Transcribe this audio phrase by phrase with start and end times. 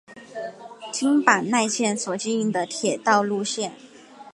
[0.91, 3.71] 京阪奈线所经营的铁道路线。